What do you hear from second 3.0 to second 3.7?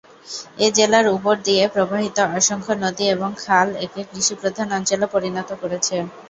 এবং খাল